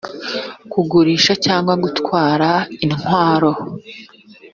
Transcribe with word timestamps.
kugurisha 0.71 1.33
cyangwa 1.45 1.73
gutwara 1.83 2.49
intwaro 2.85 3.51